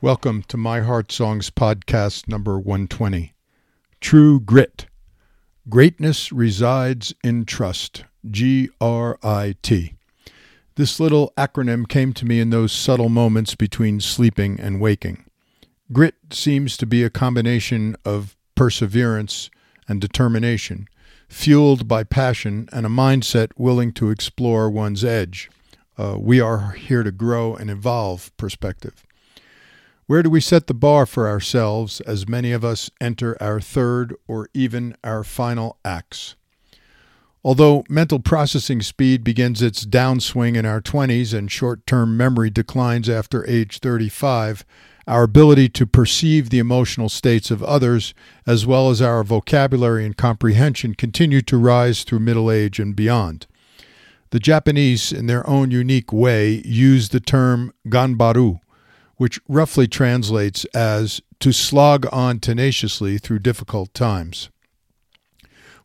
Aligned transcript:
Welcome 0.00 0.44
to 0.44 0.56
My 0.56 0.82
Heart 0.82 1.10
Songs 1.10 1.50
podcast 1.50 2.28
number 2.28 2.56
120. 2.56 3.34
True 4.00 4.38
Grit. 4.38 4.86
Greatness 5.68 6.30
resides 6.30 7.12
in 7.24 7.44
trust. 7.44 8.04
G 8.30 8.68
R 8.80 9.18
I 9.24 9.56
T. 9.60 9.94
This 10.76 11.00
little 11.00 11.32
acronym 11.36 11.88
came 11.88 12.12
to 12.12 12.24
me 12.24 12.38
in 12.38 12.50
those 12.50 12.70
subtle 12.70 13.08
moments 13.08 13.56
between 13.56 13.98
sleeping 13.98 14.60
and 14.60 14.80
waking. 14.80 15.24
Grit 15.92 16.14
seems 16.30 16.76
to 16.76 16.86
be 16.86 17.02
a 17.02 17.10
combination 17.10 17.96
of 18.04 18.36
perseverance 18.54 19.50
and 19.88 20.00
determination, 20.00 20.86
fueled 21.28 21.88
by 21.88 22.04
passion 22.04 22.68
and 22.72 22.86
a 22.86 22.88
mindset 22.88 23.50
willing 23.56 23.90
to 23.94 24.10
explore 24.10 24.70
one's 24.70 25.02
edge. 25.02 25.50
Uh, 25.98 26.16
we 26.16 26.38
are 26.38 26.70
here 26.70 27.02
to 27.02 27.10
grow 27.10 27.56
and 27.56 27.68
evolve 27.68 28.30
perspective. 28.36 29.04
Where 30.08 30.22
do 30.22 30.30
we 30.30 30.40
set 30.40 30.68
the 30.68 30.74
bar 30.74 31.04
for 31.04 31.28
ourselves 31.28 32.00
as 32.00 32.26
many 32.26 32.50
of 32.50 32.64
us 32.64 32.90
enter 32.98 33.36
our 33.42 33.60
third 33.60 34.16
or 34.26 34.48
even 34.54 34.96
our 35.04 35.22
final 35.22 35.76
acts? 35.84 36.34
Although 37.44 37.84
mental 37.90 38.18
processing 38.18 38.80
speed 38.80 39.22
begins 39.22 39.60
its 39.60 39.84
downswing 39.84 40.56
in 40.56 40.64
our 40.64 40.80
20s 40.80 41.34
and 41.34 41.52
short 41.52 41.86
term 41.86 42.16
memory 42.16 42.48
declines 42.48 43.10
after 43.10 43.46
age 43.46 43.80
35, 43.80 44.64
our 45.06 45.24
ability 45.24 45.68
to 45.68 45.86
perceive 45.86 46.48
the 46.48 46.58
emotional 46.58 47.10
states 47.10 47.50
of 47.50 47.62
others, 47.62 48.14
as 48.46 48.64
well 48.64 48.88
as 48.88 49.02
our 49.02 49.22
vocabulary 49.22 50.06
and 50.06 50.16
comprehension, 50.16 50.94
continue 50.94 51.42
to 51.42 51.58
rise 51.58 52.02
through 52.02 52.20
middle 52.20 52.50
age 52.50 52.80
and 52.80 52.96
beyond. 52.96 53.46
The 54.30 54.40
Japanese, 54.40 55.12
in 55.12 55.26
their 55.26 55.46
own 55.46 55.70
unique 55.70 56.14
way, 56.14 56.62
use 56.64 57.10
the 57.10 57.20
term 57.20 57.74
ganbaru 57.86 58.60
which 59.18 59.40
roughly 59.46 59.86
translates 59.86 60.64
as 60.66 61.20
to 61.40 61.52
slog 61.52 62.06
on 62.10 62.40
tenaciously 62.40 63.18
through 63.18 63.40
difficult 63.40 63.92
times. 63.92 64.48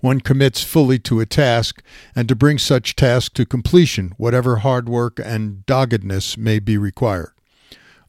One 0.00 0.20
commits 0.20 0.62
fully 0.62 0.98
to 1.00 1.20
a 1.20 1.26
task 1.26 1.82
and 2.14 2.28
to 2.28 2.34
bring 2.34 2.58
such 2.58 2.96
task 2.96 3.34
to 3.34 3.46
completion, 3.46 4.14
whatever 4.16 4.56
hard 4.56 4.88
work 4.88 5.20
and 5.22 5.64
doggedness 5.66 6.36
may 6.36 6.58
be 6.58 6.76
required. 6.76 7.32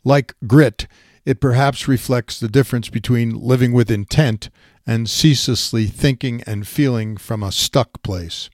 Like 0.03 0.35
grit, 0.47 0.87
it 1.25 1.39
perhaps 1.39 1.87
reflects 1.87 2.39
the 2.39 2.47
difference 2.49 2.89
between 2.89 3.39
living 3.39 3.73
with 3.73 3.91
intent 3.91 4.49
and 4.85 5.09
ceaselessly 5.09 5.85
thinking 5.85 6.41
and 6.43 6.67
feeling 6.67 7.15
from 7.15 7.43
a 7.43 7.51
stuck 7.51 8.01
place. 8.03 8.49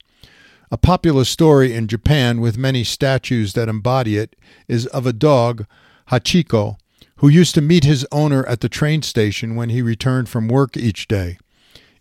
A 0.70 0.78
popular 0.78 1.24
story 1.24 1.74
in 1.74 1.88
Japan 1.88 2.42
with 2.42 2.58
many 2.58 2.84
statues 2.84 3.54
that 3.54 3.70
embody 3.70 4.18
it 4.18 4.36
is 4.68 4.86
of 4.88 5.08
a 5.08 5.14
dog 5.14 5.66
Hachiko, 6.12 6.78
who 7.18 7.30
used 7.30 7.54
to 7.56 7.62
meet 7.62 7.84
his 7.84 8.06
owner 8.12 8.46
at 8.48 8.62
the 8.62 8.70
train 8.70 9.02
station 9.02 9.56
when 9.56 9.70
he 9.70 9.82
returned 9.82 10.30
from 10.30 10.48
work 10.48 10.76
each 10.76 11.08
day. 11.08 11.38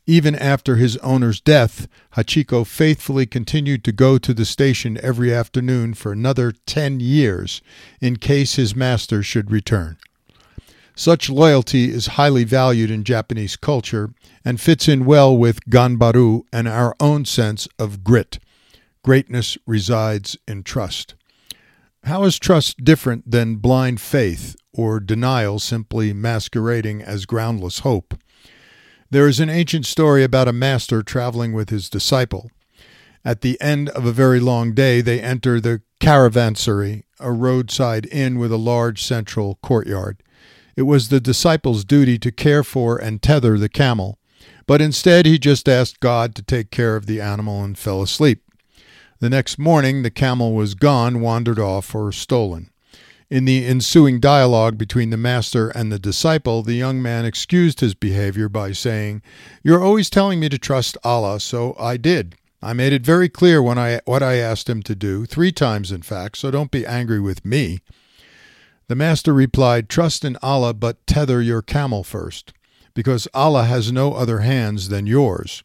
Even 0.06 0.34
after 0.34 0.77
his 0.77 0.97
owner's 0.98 1.39
death, 1.39 1.87
Hachiko 2.17 2.67
faithfully 2.67 3.27
continued 3.27 3.84
to 3.84 3.92
go 3.92 4.17
to 4.17 4.33
the 4.33 4.47
station 4.47 4.98
every 5.03 5.34
afternoon 5.34 5.92
for 5.92 6.12
another 6.12 6.53
ten 6.64 6.98
years 6.98 7.61
in 8.01 8.17
case 8.17 8.55
his 8.55 8.75
master 8.75 9.23
should 9.23 9.51
return. 9.51 9.98
Such 10.95 11.29
loyalty 11.29 11.92
is 11.92 12.17
highly 12.17 12.45
valued 12.45 12.91
in 12.91 13.05
Japanese 13.05 13.56
culture 13.56 14.14
and 14.45 14.59
fits 14.59 14.89
in 14.89 15.05
well 15.05 15.36
with 15.36 15.61
ganbaru 15.69 16.45
and 16.51 16.67
our 16.67 16.97
own 16.98 17.27
sense 17.27 17.69
of 17.79 18.03
grit. 18.03 18.39
Greatness 19.05 19.59
resides 19.67 20.39
in 20.48 20.62
trust. 20.62 21.14
How 22.05 22.25
is 22.25 22.39
trust 22.39 22.85
different 22.85 23.31
than 23.31 23.57
blind 23.57 24.01
faith 24.01 24.57
or 24.73 25.01
denial 25.01 25.59
simply 25.59 26.13
masquerading 26.13 27.03
as 27.03 27.27
groundless 27.27 27.81
hope? 27.81 28.15
There 29.11 29.27
is 29.27 29.41
an 29.41 29.51
ancient 29.51 29.87
story 29.87 30.23
about 30.23 30.49
a 30.49 30.53
master 30.53 31.03
traveling 31.03 31.53
with 31.53 31.71
his 31.71 31.91
disciple. 31.91 32.51
At 33.25 33.41
the 33.41 33.61
end 33.61 33.89
of 33.91 34.05
a 34.07 34.13
very 34.13 34.41
long 34.41 34.75
day, 34.75 35.01
they 35.01 35.20
enter 35.20 35.61
the 35.61 35.83
caravansary, 36.01 37.03
a 37.19 37.33
roadside 37.33 38.07
inn 38.07 38.39
with 38.39 38.53
a 38.53 38.58
large 38.58 39.03
central 39.03 39.58
courtyard. 39.63 40.23
It 40.77 40.83
was 40.83 41.08
the 41.08 41.20
disciple's 41.20 41.85
duty 41.85 42.19
to 42.20 42.31
care 42.31 42.63
for 42.63 42.97
and 42.97 43.20
tether 43.20 43.58
the 43.58 43.69
camel, 43.69 44.19
but 44.67 44.81
instead 44.81 45.27
he 45.27 45.39
just 45.39 45.69
asked 45.69 46.01
God 46.01 46.35
to 46.37 46.42
take 46.42 46.70
care 46.70 46.95
of 46.95 47.07
the 47.07 47.20
animal 47.20 47.64
and 47.64 47.77
fell 47.77 48.01
asleep. 48.01 48.42
The 49.20 49.30
next 49.30 49.58
morning, 49.58 50.02
the 50.02 50.12
camel 50.12 50.52
was 50.52 50.74
gone, 50.74 51.20
wandered 51.20 51.58
off, 51.58 51.92
or 51.92 52.12
stolen. 52.12 52.70
In 53.29 53.46
the 53.46 53.67
ensuing 53.67 54.20
dialogue 54.20 54.79
between 54.79 55.11
the 55.11 55.17
master 55.17 55.70
and 55.70 55.90
the 55.90 55.98
disciple, 55.98 56.62
the 56.62 56.74
young 56.74 57.02
man 57.02 57.24
excused 57.24 57.80
his 57.80 57.95
behavior 57.95 58.48
by 58.48 58.70
saying, 58.70 59.23
You're 59.64 59.83
always 59.83 60.08
telling 60.08 60.39
me 60.39 60.48
to 60.51 60.58
trust 60.58 60.96
Allah, 61.02 61.40
so 61.40 61.74
I 61.80 61.96
did. 61.96 62.36
I 62.62 62.73
made 62.74 62.92
it 62.92 63.02
very 63.05 63.28
clear 63.28 63.61
when 63.61 63.77
I, 63.77 64.01
what 64.05 64.23
I 64.23 64.36
asked 64.36 64.68
him 64.68 64.84
to 64.84 64.95
do, 64.95 65.27
three 65.27 65.51
times 65.51 65.90
in 65.90 66.02
fact, 66.02 66.39
so 66.39 66.52
don't 66.52 66.70
be 66.70 66.86
angry 66.86 67.20
with 67.20 67.45
me. 67.45 67.80
The 68.86 68.95
master 68.95 69.34
replied, 69.34 69.89
Trust 69.89 70.24
in 70.24 70.39
Allah, 70.42 70.74
but 70.74 71.05
tether 71.08 71.42
your 71.42 71.61
camel 71.61 72.05
first, 72.05 72.52
because 72.95 73.27
Allah 73.34 73.64
has 73.64 73.90
no 73.90 74.14
other 74.14 74.39
hands 74.39 74.89
than 74.89 75.08
yours. 75.08 75.64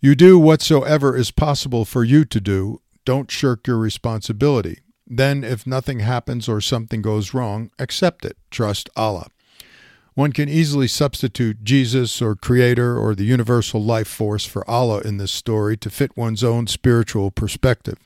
You 0.00 0.14
do 0.14 0.38
whatsoever 0.38 1.16
is 1.16 1.30
possible 1.30 1.84
for 1.84 2.04
you 2.04 2.24
to 2.26 2.40
do. 2.40 2.80
Don't 3.04 3.30
shirk 3.30 3.66
your 3.66 3.78
responsibility. 3.78 4.80
Then, 5.06 5.42
if 5.44 5.66
nothing 5.66 6.00
happens 6.00 6.48
or 6.48 6.60
something 6.60 7.00
goes 7.00 7.32
wrong, 7.32 7.70
accept 7.78 8.24
it. 8.24 8.36
Trust 8.50 8.90
Allah. 8.96 9.28
One 10.14 10.32
can 10.32 10.48
easily 10.48 10.88
substitute 10.88 11.62
Jesus 11.62 12.20
or 12.20 12.34
Creator 12.34 12.98
or 12.98 13.14
the 13.14 13.24
universal 13.24 13.82
life 13.82 14.08
force 14.08 14.44
for 14.44 14.68
Allah 14.68 15.00
in 15.00 15.18
this 15.18 15.32
story 15.32 15.76
to 15.76 15.90
fit 15.90 16.16
one's 16.16 16.42
own 16.42 16.66
spiritual 16.66 17.30
perspective. 17.30 17.98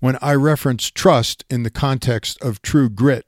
When 0.00 0.18
I 0.22 0.34
reference 0.34 0.90
trust 0.90 1.44
in 1.50 1.64
the 1.64 1.70
context 1.70 2.40
of 2.42 2.62
true 2.62 2.88
grit, 2.88 3.26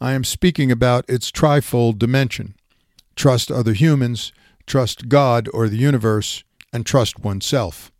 I 0.00 0.12
am 0.12 0.24
speaking 0.24 0.72
about 0.72 1.08
its 1.08 1.30
trifold 1.30 1.98
dimension 1.98 2.54
trust 3.14 3.50
other 3.52 3.74
humans, 3.74 4.32
trust 4.66 5.08
God 5.08 5.48
or 5.52 5.68
the 5.68 5.76
universe, 5.76 6.44
and 6.72 6.86
trust 6.86 7.20
oneself. 7.20 7.92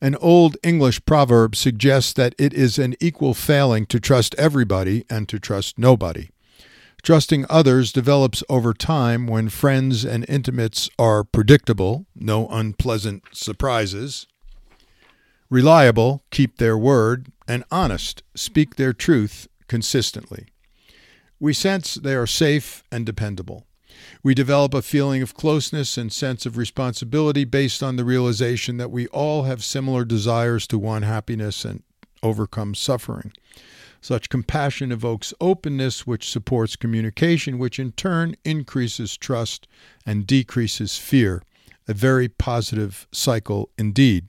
An 0.00 0.16
old 0.16 0.56
English 0.62 1.04
proverb 1.06 1.56
suggests 1.56 2.12
that 2.12 2.34
it 2.38 2.52
is 2.52 2.78
an 2.78 2.94
equal 3.00 3.32
failing 3.32 3.86
to 3.86 4.00
trust 4.00 4.34
everybody 4.36 5.04
and 5.08 5.28
to 5.28 5.38
trust 5.38 5.78
nobody. 5.78 6.28
Trusting 7.02 7.46
others 7.50 7.92
develops 7.92 8.42
over 8.48 8.72
time 8.72 9.26
when 9.26 9.48
friends 9.48 10.04
and 10.04 10.24
intimates 10.28 10.88
are 10.98 11.22
predictable, 11.22 12.06
no 12.14 12.48
unpleasant 12.48 13.24
surprises, 13.32 14.26
reliable, 15.50 16.24
keep 16.30 16.56
their 16.56 16.76
word, 16.78 17.28
and 17.46 17.64
honest, 17.70 18.22
speak 18.34 18.76
their 18.76 18.92
truth 18.92 19.48
consistently. 19.68 20.46
We 21.38 21.52
sense 21.52 21.94
they 21.94 22.14
are 22.14 22.26
safe 22.26 22.82
and 22.90 23.04
dependable. 23.04 23.66
We 24.22 24.34
develop 24.34 24.74
a 24.74 24.82
feeling 24.82 25.22
of 25.22 25.34
closeness 25.34 25.96
and 25.96 26.12
sense 26.12 26.46
of 26.46 26.56
responsibility 26.56 27.44
based 27.44 27.82
on 27.82 27.96
the 27.96 28.04
realization 28.04 28.76
that 28.78 28.90
we 28.90 29.06
all 29.08 29.44
have 29.44 29.62
similar 29.62 30.04
desires 30.04 30.66
to 30.68 30.78
want 30.78 31.04
happiness 31.04 31.64
and 31.64 31.82
overcome 32.22 32.74
suffering. 32.74 33.32
Such 34.00 34.28
compassion 34.28 34.92
evokes 34.92 35.32
openness, 35.40 36.06
which 36.06 36.30
supports 36.30 36.76
communication, 36.76 37.58
which 37.58 37.78
in 37.78 37.92
turn 37.92 38.36
increases 38.44 39.16
trust 39.16 39.66
and 40.04 40.26
decreases 40.26 40.98
fear. 40.98 41.42
A 41.88 41.94
very 41.94 42.28
positive 42.28 43.06
cycle 43.12 43.70
indeed. 43.78 44.26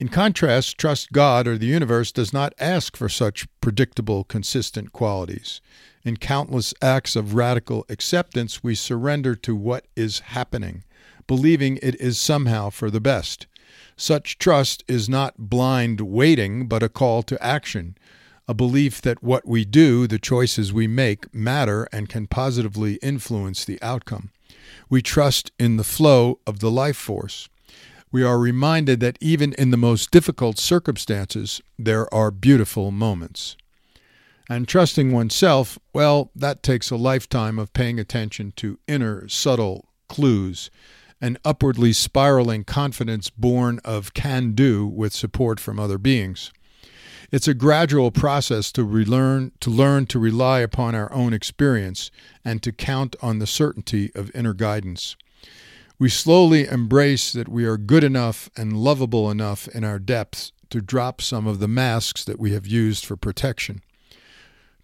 In 0.00 0.08
contrast, 0.08 0.78
trust 0.78 1.10
God 1.10 1.48
or 1.48 1.58
the 1.58 1.66
universe 1.66 2.12
does 2.12 2.32
not 2.32 2.54
ask 2.60 2.96
for 2.96 3.08
such 3.08 3.48
predictable, 3.60 4.22
consistent 4.22 4.92
qualities. 4.92 5.60
In 6.04 6.18
countless 6.18 6.72
acts 6.80 7.16
of 7.16 7.34
radical 7.34 7.84
acceptance, 7.88 8.62
we 8.62 8.76
surrender 8.76 9.34
to 9.34 9.56
what 9.56 9.86
is 9.96 10.20
happening, 10.20 10.84
believing 11.26 11.80
it 11.82 12.00
is 12.00 12.16
somehow 12.16 12.70
for 12.70 12.92
the 12.92 13.00
best. 13.00 13.48
Such 13.96 14.38
trust 14.38 14.84
is 14.86 15.08
not 15.08 15.50
blind 15.50 16.00
waiting, 16.00 16.68
but 16.68 16.84
a 16.84 16.88
call 16.88 17.24
to 17.24 17.42
action, 17.44 17.98
a 18.46 18.54
belief 18.54 19.02
that 19.02 19.20
what 19.20 19.48
we 19.48 19.64
do, 19.64 20.06
the 20.06 20.20
choices 20.20 20.72
we 20.72 20.86
make, 20.86 21.34
matter 21.34 21.88
and 21.90 22.08
can 22.08 22.28
positively 22.28 23.00
influence 23.02 23.64
the 23.64 23.82
outcome. 23.82 24.30
We 24.88 25.02
trust 25.02 25.50
in 25.58 25.76
the 25.76 25.82
flow 25.82 26.38
of 26.46 26.60
the 26.60 26.70
life 26.70 26.96
force 26.96 27.48
we 28.10 28.22
are 28.22 28.38
reminded 28.38 29.00
that 29.00 29.18
even 29.20 29.52
in 29.54 29.70
the 29.70 29.76
most 29.76 30.10
difficult 30.10 30.58
circumstances, 30.58 31.60
there 31.78 32.12
are 32.12 32.30
beautiful 32.30 32.90
moments. 32.90 33.56
And 34.48 34.66
trusting 34.66 35.12
oneself, 35.12 35.78
well, 35.92 36.30
that 36.34 36.62
takes 36.62 36.90
a 36.90 36.96
lifetime 36.96 37.58
of 37.58 37.74
paying 37.74 38.00
attention 38.00 38.52
to 38.56 38.78
inner, 38.88 39.28
subtle 39.28 39.88
clues, 40.08 40.70
an 41.20 41.36
upwardly 41.44 41.92
spiraling 41.92 42.64
confidence 42.64 43.28
born 43.28 43.80
of 43.84 44.14
can 44.14 44.52
do 44.52 44.86
with 44.86 45.12
support 45.12 45.60
from 45.60 45.78
other 45.78 45.98
beings. 45.98 46.50
It's 47.30 47.48
a 47.48 47.52
gradual 47.52 48.10
process 48.10 48.72
to 48.72 48.84
relearn 48.84 49.52
to 49.60 49.68
learn 49.68 50.06
to 50.06 50.18
rely 50.18 50.60
upon 50.60 50.94
our 50.94 51.12
own 51.12 51.34
experience 51.34 52.10
and 52.42 52.62
to 52.62 52.72
count 52.72 53.16
on 53.20 53.38
the 53.38 53.46
certainty 53.46 54.10
of 54.14 54.34
inner 54.34 54.54
guidance. 54.54 55.14
We 56.00 56.08
slowly 56.08 56.64
embrace 56.64 57.32
that 57.32 57.48
we 57.48 57.64
are 57.64 57.76
good 57.76 58.04
enough 58.04 58.48
and 58.56 58.76
lovable 58.76 59.32
enough 59.32 59.66
in 59.66 59.82
our 59.82 59.98
depths 59.98 60.52
to 60.70 60.80
drop 60.80 61.20
some 61.20 61.48
of 61.48 61.58
the 61.58 61.66
masks 61.66 62.24
that 62.24 62.38
we 62.38 62.52
have 62.52 62.68
used 62.68 63.04
for 63.04 63.16
protection. 63.16 63.82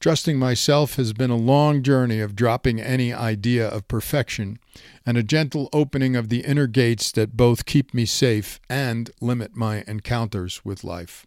Trusting 0.01 0.37
myself 0.37 0.97
has 0.97 1.13
been 1.13 1.31
a 1.31 1.37
long 1.37 1.85
journey 1.85 2.19
of 2.19 2.35
dropping 2.35 2.81
any 2.81 3.13
idea 3.13 3.69
of 3.69 3.87
perfection 3.87 4.59
and 5.07 5.17
a 5.17 5.23
gentle 5.23 5.69
opening 5.73 6.17
of 6.17 6.31
the 6.31 6.41
inner 6.41 6.67
gates 6.67 7.13
that 7.13 7.37
both 7.37 7.65
keep 7.65 7.95
me 7.95 8.07
safe 8.07 8.59
and 8.69 9.13
limit 9.21 9.55
my 9.55 9.85
encounters 9.87 10.65
with 10.65 10.83
life. 10.83 11.27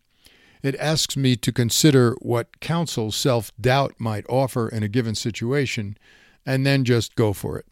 It 0.61 0.75
asks 0.75 1.15
me 1.15 1.37
to 1.37 1.53
consider 1.53 2.17
what 2.19 2.59
counsel 2.59 3.13
self 3.13 3.53
doubt 3.59 3.95
might 3.99 4.25
offer 4.27 4.67
in 4.67 4.83
a 4.83 4.89
given 4.89 5.15
situation 5.15 5.97
and 6.45 6.65
then 6.65 6.83
just 6.83 7.15
go 7.15 7.31
for 7.31 7.57
it. 7.57 7.65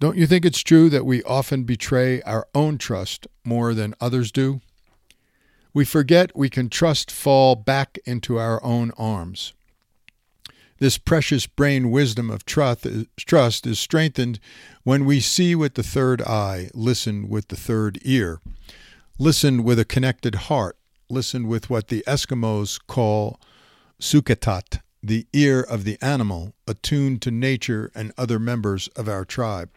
Don't 0.00 0.16
you 0.16 0.28
think 0.28 0.44
it's 0.44 0.62
true 0.62 0.88
that 0.90 1.04
we 1.04 1.24
often 1.24 1.64
betray 1.64 2.22
our 2.22 2.46
own 2.54 2.78
trust 2.78 3.26
more 3.44 3.74
than 3.74 3.96
others 4.00 4.30
do? 4.30 4.60
We 5.74 5.84
forget 5.84 6.36
we 6.36 6.48
can 6.48 6.68
trust 6.68 7.10
fall 7.10 7.56
back 7.56 7.98
into 8.06 8.38
our 8.38 8.62
own 8.62 8.92
arms. 8.96 9.54
This 10.78 10.98
precious 10.98 11.48
brain 11.48 11.90
wisdom 11.90 12.30
of 12.30 12.44
trust 12.44 12.86
is 13.66 13.80
strengthened 13.80 14.38
when 14.84 15.04
we 15.04 15.18
see 15.18 15.56
with 15.56 15.74
the 15.74 15.82
third 15.82 16.22
eye, 16.22 16.70
listen 16.74 17.28
with 17.28 17.48
the 17.48 17.56
third 17.56 17.98
ear, 18.02 18.40
listen 19.18 19.64
with 19.64 19.80
a 19.80 19.84
connected 19.84 20.36
heart, 20.36 20.78
listen 21.10 21.48
with 21.48 21.68
what 21.70 21.88
the 21.88 22.04
Eskimos 22.06 22.78
call 22.86 23.40
suketat, 24.00 24.78
the 25.02 25.26
ear 25.32 25.60
of 25.60 25.82
the 25.82 25.98
animal, 26.00 26.54
attuned 26.68 27.20
to 27.22 27.32
nature 27.32 27.90
and 27.96 28.12
other 28.16 28.38
members 28.38 28.86
of 28.94 29.08
our 29.08 29.24
tribe. 29.24 29.70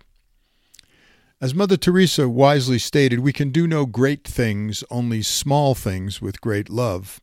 As 1.42 1.56
Mother 1.56 1.76
Teresa 1.76 2.30
wisely 2.30 2.78
stated, 2.78 3.22
we 3.22 3.34
can 3.34 3.50
do 3.50 3.66
no 3.66 3.88
great 3.88 4.28
things, 4.28 4.84
only 4.92 5.24
small 5.24 5.74
things 5.74 6.22
with 6.22 6.40
great 6.40 6.70
love. 6.70 7.20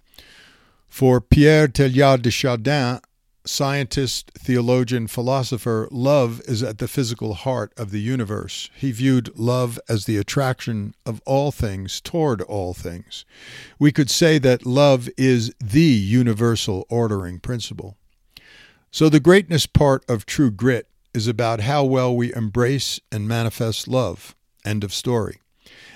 For 0.88 1.20
Pierre 1.20 1.68
Teilhard 1.68 2.22
de 2.22 2.30
Chardin, 2.32 2.98
scientist, 3.46 4.32
theologian, 4.34 5.06
philosopher, 5.06 5.86
love 5.92 6.40
is 6.46 6.64
at 6.64 6.78
the 6.78 6.88
physical 6.88 7.34
heart 7.34 7.72
of 7.76 7.92
the 7.92 8.00
universe. 8.00 8.70
He 8.74 8.90
viewed 8.90 9.38
love 9.38 9.78
as 9.88 10.06
the 10.06 10.16
attraction 10.16 10.96
of 11.06 11.22
all 11.24 11.52
things 11.52 12.00
toward 12.00 12.42
all 12.42 12.74
things. 12.74 13.24
We 13.78 13.92
could 13.92 14.10
say 14.10 14.38
that 14.40 14.66
love 14.66 15.08
is 15.16 15.54
the 15.62 15.80
universal 15.80 16.86
ordering 16.88 17.38
principle. 17.38 17.96
So, 18.90 19.08
the 19.08 19.20
greatness 19.20 19.66
part 19.66 20.04
of 20.10 20.26
true 20.26 20.50
grit 20.50 20.88
is 21.18 21.26
about 21.26 21.62
how 21.62 21.82
well 21.82 22.14
we 22.14 22.32
embrace 22.32 23.00
and 23.10 23.26
manifest 23.26 23.88
love. 23.88 24.36
End 24.64 24.84
of 24.84 24.94
story. 24.94 25.40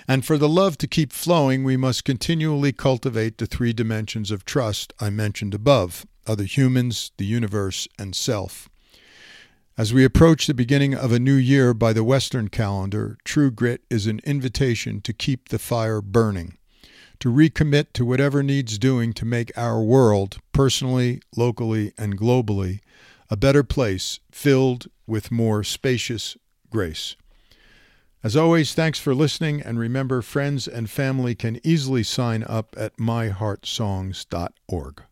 And 0.05 0.25
for 0.25 0.37
the 0.37 0.49
love 0.49 0.77
to 0.79 0.87
keep 0.87 1.13
flowing, 1.13 1.63
we 1.63 1.77
must 1.77 2.03
continually 2.03 2.73
cultivate 2.73 3.37
the 3.37 3.45
three 3.45 3.71
dimensions 3.71 4.31
of 4.31 4.43
trust 4.43 4.91
I 4.99 5.09
mentioned 5.09 5.53
above 5.53 6.05
other 6.27 6.43
humans, 6.43 7.13
the 7.15 7.25
universe, 7.25 7.87
and 7.97 8.13
self. 8.13 8.67
As 9.77 9.93
we 9.93 10.03
approach 10.03 10.45
the 10.45 10.53
beginning 10.53 10.93
of 10.93 11.13
a 11.13 11.19
new 11.19 11.35
year 11.35 11.73
by 11.73 11.93
the 11.93 12.03
Western 12.03 12.49
calendar, 12.49 13.17
True 13.23 13.49
Grit 13.49 13.81
is 13.89 14.07
an 14.07 14.19
invitation 14.25 14.99
to 15.01 15.13
keep 15.13 15.49
the 15.49 15.57
fire 15.57 16.01
burning, 16.01 16.57
to 17.19 17.31
recommit 17.31 17.93
to 17.93 18.03
whatever 18.03 18.43
needs 18.43 18.77
doing 18.77 19.13
to 19.13 19.25
make 19.25 19.57
our 19.57 19.81
world, 19.81 20.39
personally, 20.51 21.21
locally, 21.37 21.93
and 21.97 22.17
globally, 22.17 22.81
a 23.29 23.37
better 23.37 23.63
place 23.63 24.19
filled 24.31 24.87
with 25.07 25.31
more 25.31 25.63
spacious 25.63 26.37
grace. 26.69 27.15
As 28.23 28.37
always, 28.37 28.73
thanks 28.73 28.99
for 28.99 29.13
listening, 29.13 29.61
and 29.61 29.77
remember, 29.77 30.21
friends 30.21 30.65
and 30.67 30.89
family 30.89 31.35
can 31.35 31.59
easily 31.63 32.03
sign 32.03 32.43
up 32.43 32.73
at 32.77 32.95
myheartsongs.org. 32.97 35.03